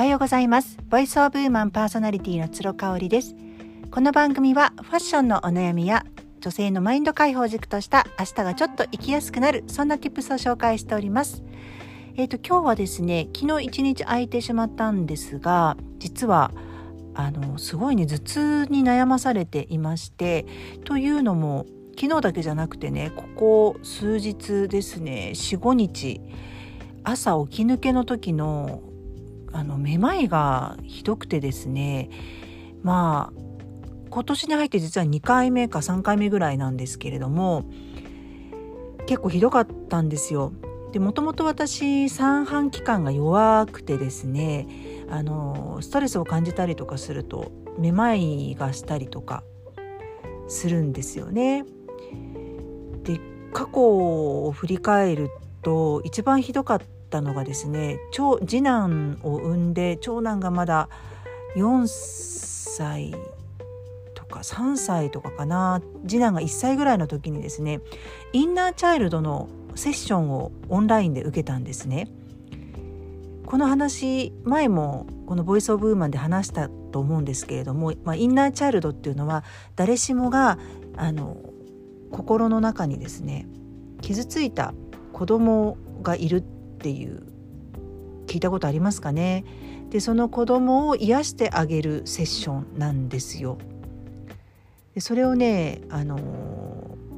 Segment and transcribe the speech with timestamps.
[0.00, 0.78] はようございます。
[0.88, 3.34] ボイスオブウーマンパーソナリティの鶴香織です。
[3.90, 6.06] この番組はファッションのお悩みや
[6.40, 11.42] 女性のマインド解放軸とした明日がちょっと生きやすくなるそんな tips を紹介しております。
[12.16, 16.50] えっ、ー、と今日はですね昨日一日空いてしまったんですが実は
[17.14, 20.46] あのすごいね頭痛に悩まされていまして
[20.86, 26.22] というのも昨日だけじゃなくてねここ数日ですね45日
[27.04, 28.80] 朝起き抜けの時の
[29.52, 32.10] あのめまいがひどくてですね
[32.82, 33.40] まあ
[34.10, 37.64] 今年に入って実は2回目か3回目ぐらいなんですけれども
[39.06, 40.52] 結構ひどかったんですよ。
[40.92, 44.66] でもともと私三半規管が弱くてですね
[45.08, 49.44] あのストレスを感じたりとかするとめまいがしたりとか
[50.48, 51.64] するんですよね。
[53.04, 53.20] で
[53.52, 55.30] 過去を振り返る
[55.62, 60.88] と一番ひどかったたのがですね長次男を産んで長男がまだ
[61.56, 63.14] 4歳
[64.14, 67.80] とか3歳とかかな次男が1歳ぐらいの時にですね
[68.32, 72.08] インナーチャイルドのセッションをオンラインで受けたんですね。
[73.46, 79.42] この話前もこの「ボイス・オブ・ウーマン」で話したと思うんですけれども、まあ、インナーチャイルドっていうのは
[79.74, 80.58] 誰しもが
[80.96, 81.36] あの
[82.12, 83.48] 心の中にですね
[84.02, 84.72] 傷ついた
[85.12, 86.44] 子供がいるっ
[86.80, 87.22] ていう
[88.26, 89.44] 聞いたことありますかね？
[89.90, 93.58] でその子供を癒してあげるセッションなんですよ。
[94.94, 96.18] でそれをねあの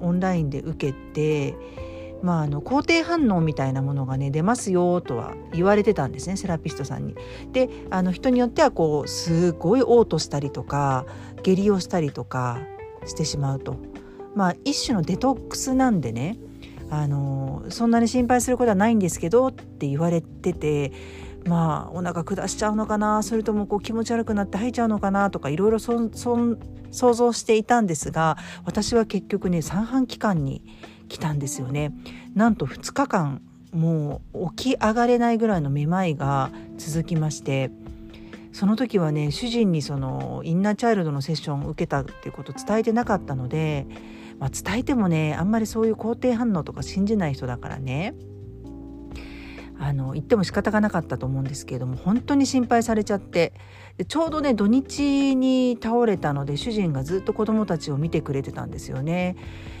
[0.00, 1.54] オンラインで受けて
[2.20, 7.14] まあ、あの肯定反応みたいなものがね出ますよとは言われてたんですねセラピストさんに。
[7.52, 11.06] であの人によってはこうすごい嘔吐したりとか
[11.44, 12.58] 下痢をしたりとか
[13.06, 13.76] してしまうと。
[14.34, 16.38] まあ一種のデトックスなんでね
[16.90, 20.92] あのそんなに心配することはないんですけどって言われてて
[21.44, 26.08] まあお腹下しちゃうのかなそれともこう気持ち悪くなって吐いちゃうのかなとかいろいろ想
[27.14, 30.62] 像していたんですが私は結局ね三半規管に
[31.08, 31.92] 来たんですよね。
[32.34, 33.40] なんと2日間
[33.72, 37.70] もう起き上がれないぐらいのめまいが続きまして
[38.52, 43.86] その時はね主人にそのインナーチャイルドのセッションを受けたっていうことを伝えてなかったので、
[44.38, 48.14] まあ、伝えてもねあんまりそういう肯定反応とか信じない人だからね。
[49.80, 53.52] あの言っても仕方がなかったと思うんですけれども本当に心配されちゃって。
[53.96, 59.36] でちょうどね土日に倒れたので主人がずっと子供たちを見てくれてたんですよね。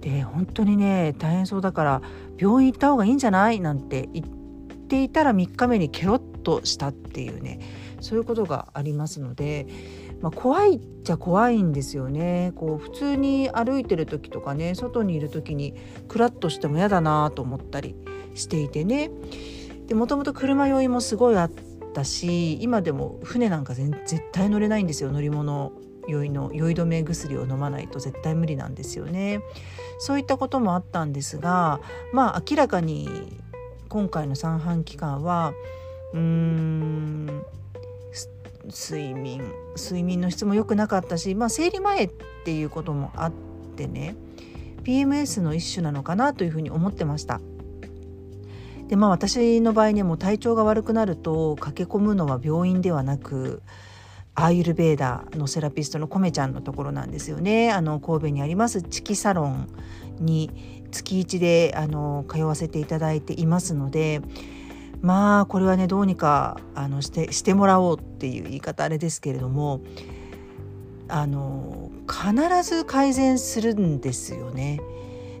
[0.00, 2.02] で本当にね大変そうだから
[2.38, 3.60] 病院行った方がいいんじゃない？
[3.60, 4.26] なんて言っ
[4.88, 7.58] ていたら3日目にケロッとしたっていうね
[8.00, 9.66] そういうことがありますので、
[10.20, 12.52] まあ、怖いっちゃ怖いんですよね。
[12.54, 15.74] こう普通に歩いてる時とかね外にいる時に
[16.08, 17.96] クラッとしても嫌だなと思ったり
[18.34, 19.10] していてね。
[19.86, 21.50] でもともと車酔いもすごいあっ
[21.94, 25.10] たし今でも船なんか絶対乗れないんですよ。
[25.10, 25.72] 乗り物
[26.06, 29.40] 酔いの酔い止め薬を飲まないと絶対無理なんですよね。
[29.98, 31.80] そういったこともあったんですが
[32.12, 33.08] まあ明らかに
[33.88, 35.52] 今回の三半規管は
[36.12, 37.42] うーん
[38.66, 42.10] 睡眠睡眠の質も良くなかったし、まあ、生理前っ
[42.44, 43.32] ていうこともあっ
[43.76, 44.16] てね
[44.84, 47.40] PMS の一種なのかなというふうに思ってました。
[48.88, 53.62] でまあ私の場合ねもう体調が悪くなると駆け込むのは病院ではなく
[54.34, 59.68] アーユルベーダのセラピストのコメちゃんのところなんですよねあの神戸にありますチキサロン
[60.18, 60.50] に
[60.90, 64.22] 月1であの通わせていただいていますので
[65.00, 69.80] まあこれはねどうにかあのしてしてもらおうっていう言い方あれですけれども
[71.08, 74.80] あの必ず改善するんですよね。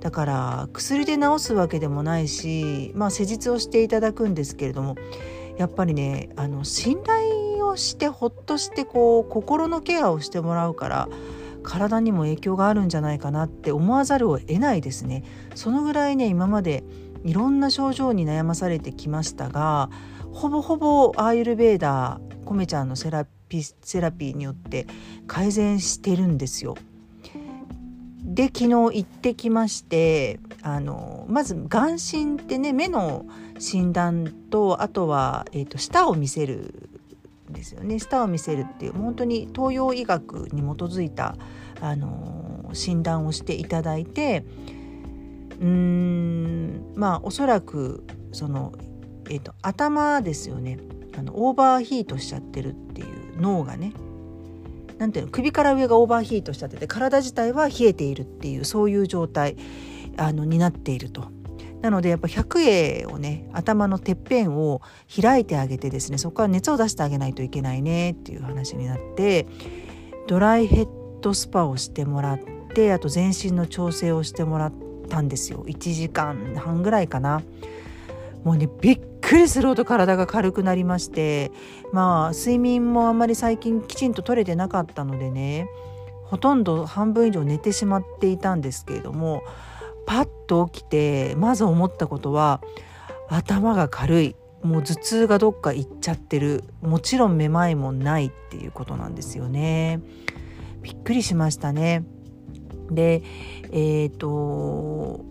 [0.00, 4.94] だから薬で治すわけでもないし、まあ、施術をしていただくんですけれども
[5.56, 11.08] やっぱりねあの信頼をしてほっとしてこう心のケアをしてもらうから
[11.62, 15.24] 体にも影響があるんじゃないかなって思わざるを得ないですね。
[15.56, 16.84] そのぐらいね今まで
[17.24, 19.90] いろんな症状に悩まされてきましたが
[20.32, 24.86] ほぼほぼアーユルベーダーコメちゃんのセラピセラピーによって
[25.26, 26.76] 改善してるんですよ。
[28.22, 33.24] で昨日行ってきましてあのまず眼診ってね目の
[33.58, 36.90] 診断とあとは、えーと、舌を見せる
[37.50, 41.36] んですよね舌を見せるっていう本当に東洋医学に基づいた
[41.80, 44.44] あの診断をしていただいて
[45.60, 48.72] うんまあおそらくその、
[49.30, 50.78] えーと頭ですよね
[51.18, 53.92] あのオーバーヒートしちゃってるっていう脳がね
[54.98, 59.56] なんていうの首から上がオーバーヒートしちゃってて体自体は冷えているっていうそういう状態
[60.16, 61.34] あのになっていると。
[61.82, 64.80] なのでやっぱ百会をね頭のてっぺんを
[65.22, 69.46] 開いてあげてですねそこから熱を出してあげないといけないねっていう話になって
[70.26, 70.88] ドライヘッ
[71.20, 72.38] ドスパをしてもらっ
[72.74, 75.64] てあと全身の調整をしてもらってたんですよ。
[75.66, 77.42] 1時間半ぐらいかな。
[78.44, 81.50] もうねびっくりするほど体が軽くなりまして
[81.92, 85.68] まあ睡眠もあんまり最近きちんと取れてなかったのでね
[86.26, 89.42] ほとんど半分以上寝てしまっていたんですけれども
[90.06, 92.62] パッと起きてまず思ったことは
[93.28, 100.00] 頭が軽いもう頭痛がどっか行っちゃってるもちろんめまいもないっていうことなんですよね。
[100.82, 102.04] びっくりしましたね。
[102.90, 103.22] で
[103.72, 105.24] えっ、ー、と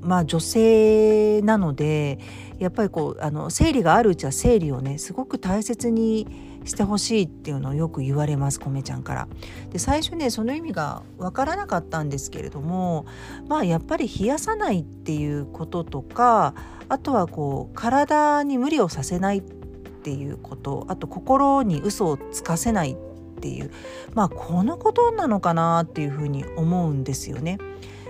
[0.00, 2.18] まあ女性なので
[2.58, 6.26] やっぱりこうあの生理があるうちは生理をねすごく大切に
[6.64, 9.28] してほしいっていうのをよく言われます米ちゃんから。
[9.70, 13.06] で最初ねその意味が分からなかったんですけれども
[13.48, 16.54] まあやっぱり冷やさないっていうこととか
[16.88, 22.96] あとはこう体に無理をさせないっていうことあと心に嘘をつかせないっ
[23.40, 23.70] ていう
[24.14, 27.58] まあこのことなのかなっていうふうに思うんですよね。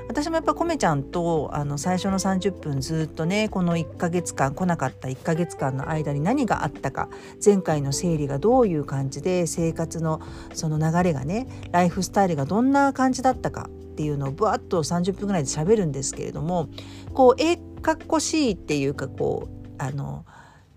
[0.08, 7.10] 私もやっぱコメちゃんとあの最初の30分ずっとねこの1ヶ月間来なかった1ヶ月間の間に何があったか
[7.44, 10.22] 前回の生理がどういう感じで生活の
[10.54, 16.70] その流れがねライフスタイルがどんな感じだったかっていうのをぶわっと30分ぐらいで喋るんですけれども
[17.12, 20.24] こうえかっこしいっていうかこうあの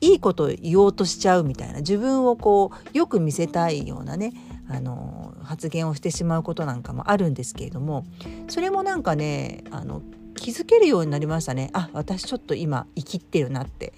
[0.01, 4.33] いいことを言おうとしちゃうみたいな自分をこうよく見せたいようなね
[4.67, 8.05] あの発言をしてしまうことなんかもあるんですけれども
[8.47, 10.01] それもなんかねあの
[10.35, 13.93] 気づけるようになりましたねあ私ちょっと今生きってるなって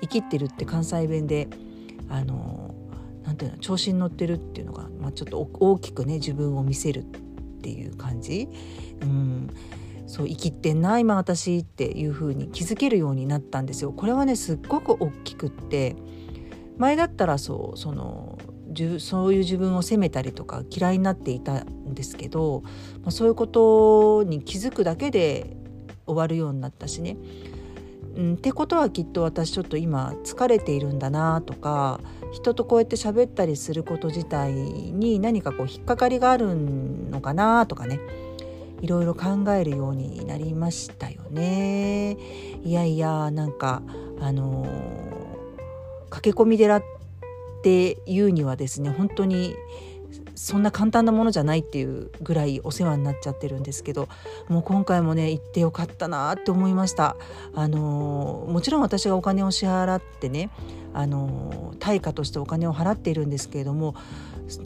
[0.00, 1.48] 生きってるって関西弁で
[2.08, 2.74] あの
[3.22, 7.04] なんていうの調子に乗ってるっていうのが、まあ、ちょっと大きくね自分を見せるっ
[7.62, 8.48] ていう感じ。
[9.00, 9.50] うん
[10.06, 13.92] そう生きてんな今私っていう風に気づけるようになったんですよ。
[13.92, 15.96] これはねすっごく大きくって
[16.76, 18.38] 前だったらそうその
[18.98, 22.62] そういう自分を責めたりとか嫌いになっていたんですけど、
[23.02, 25.56] まあ、そういうことに気づくだけで
[26.06, 27.16] 終わるようになったしね。
[28.16, 32.00] うん、ってことはきっと私ちょっと今疲れているんだなとか
[32.32, 37.98] 人とこうやって喋ったりすること自体に何かこう引っかかりがあるのかなとかね
[38.80, 42.16] いろいろ考えるようになりましたよね。
[42.64, 43.82] いやいやなんか
[44.20, 44.66] あの
[46.10, 46.82] 駆け込み寺っ
[47.62, 49.56] ていうにはですね本当に
[50.34, 54.08] そんな簡単なものじゃないっていうぐらいお世話になっちゃってるんですけど
[54.48, 57.16] もう今回もね行ってよかったなって思いました
[57.54, 60.50] あのもちろん私がお金を支払ってね
[60.92, 63.94] あの対価としてお金を払っているんですけれども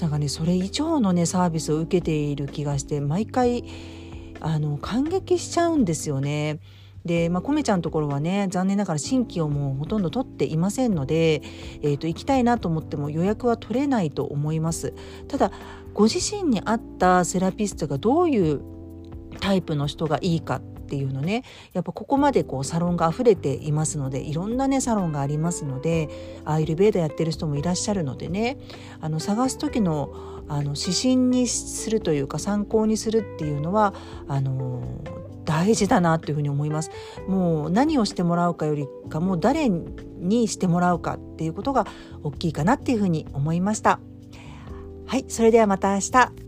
[0.01, 3.65] なんかねそれ以上のねサービスを受けている気がして毎回
[4.41, 6.61] あの感激しちゃうんですよね。
[7.05, 11.43] で、まあ、コメちゃんのところはね残念ながら新規をもうほとんど取っていませんので、
[11.83, 14.93] えーと、行きたいなと思っても予約は取れないと思います
[15.29, 15.53] ただ
[15.95, 18.61] ご自身に合ったセラピストがどういう
[19.41, 26.09] タイプの人がいいかっていうのねやっぱここまでこうサロンが溢れていますのでいろんなねサロンがありますので
[26.45, 28.59] アイルベーダやってる人もいらっしゃるのでね
[29.01, 30.13] あの探す時の
[30.51, 33.93] あの指針にするというか参考にするっていうのは
[34.29, 34.83] あの
[35.45, 36.91] 大事だなっていうふうに思います。
[37.27, 41.87] もう何をしてもらうかよりかも誰にしてもらうかっていうことが
[42.23, 44.01] 大きいかなっていうふうに思いました。
[45.07, 46.48] はいそれではまた明日。